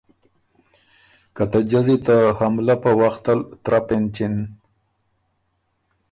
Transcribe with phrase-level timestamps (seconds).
[1.35, 4.35] که ته جزی ته حمله په وخت ال ترپ اېنچِن